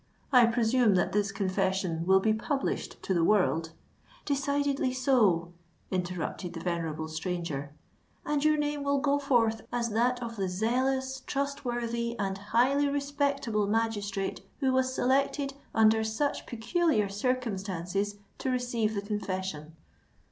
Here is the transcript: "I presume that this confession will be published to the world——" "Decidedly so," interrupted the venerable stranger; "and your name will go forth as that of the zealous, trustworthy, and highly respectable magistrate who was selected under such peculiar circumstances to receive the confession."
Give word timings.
"I 0.33 0.47
presume 0.47 0.95
that 0.95 1.11
this 1.11 1.31
confession 1.31 2.07
will 2.07 2.19
be 2.19 2.33
published 2.33 3.03
to 3.03 3.13
the 3.13 3.23
world——" 3.23 3.69
"Decidedly 4.25 4.93
so," 4.93 5.53
interrupted 5.91 6.53
the 6.53 6.59
venerable 6.59 7.07
stranger; 7.07 7.71
"and 8.25 8.43
your 8.43 8.57
name 8.57 8.81
will 8.81 8.97
go 8.97 9.19
forth 9.19 9.61
as 9.71 9.91
that 9.91 10.19
of 10.23 10.37
the 10.37 10.49
zealous, 10.49 11.19
trustworthy, 11.27 12.17
and 12.17 12.35
highly 12.35 12.89
respectable 12.89 13.67
magistrate 13.67 14.41
who 14.59 14.71
was 14.73 14.91
selected 14.91 15.53
under 15.75 16.03
such 16.03 16.47
peculiar 16.47 17.07
circumstances 17.07 18.15
to 18.39 18.49
receive 18.49 18.95
the 18.95 19.03
confession." 19.03 19.73